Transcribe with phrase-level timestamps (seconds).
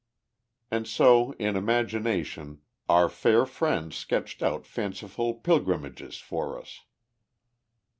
[0.71, 6.81] And so in imagination our fair friend sketched out fanciful pilgrimages for us.